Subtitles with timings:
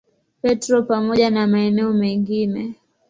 [0.41, 2.75] Petro pamoja na maeneo mengine.